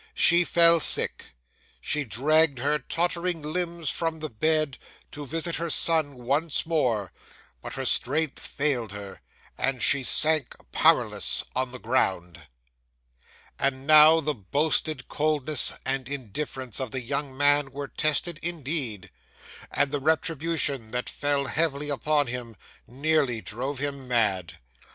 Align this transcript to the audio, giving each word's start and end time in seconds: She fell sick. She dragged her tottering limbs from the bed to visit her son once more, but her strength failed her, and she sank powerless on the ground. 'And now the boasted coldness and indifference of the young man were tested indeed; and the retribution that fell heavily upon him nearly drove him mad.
She 0.15 0.43
fell 0.43 0.79
sick. 0.79 1.25
She 1.79 2.03
dragged 2.03 2.57
her 2.57 2.79
tottering 2.79 3.43
limbs 3.43 3.91
from 3.91 4.17
the 4.19 4.31
bed 4.31 4.79
to 5.11 5.27
visit 5.27 5.57
her 5.57 5.69
son 5.69 6.15
once 6.23 6.65
more, 6.65 7.11
but 7.61 7.73
her 7.73 7.85
strength 7.85 8.39
failed 8.39 8.93
her, 8.93 9.21
and 9.59 9.83
she 9.83 10.03
sank 10.03 10.55
powerless 10.71 11.43
on 11.55 11.69
the 11.71 11.77
ground. 11.77 12.47
'And 13.59 13.85
now 13.85 14.19
the 14.21 14.33
boasted 14.33 15.07
coldness 15.07 15.71
and 15.85 16.09
indifference 16.09 16.79
of 16.79 16.89
the 16.89 17.01
young 17.01 17.37
man 17.37 17.69
were 17.71 17.87
tested 17.87 18.39
indeed; 18.41 19.11
and 19.69 19.91
the 19.91 19.99
retribution 20.01 20.89
that 20.89 21.09
fell 21.09 21.45
heavily 21.45 21.89
upon 21.89 22.25
him 22.25 22.55
nearly 22.87 23.39
drove 23.39 23.77
him 23.77 24.07
mad. 24.07 24.57